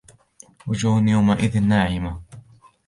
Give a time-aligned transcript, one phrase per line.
[0.67, 2.21] وُجُوهٌ يَوْمَئِذٍ نَاعِمَةٌ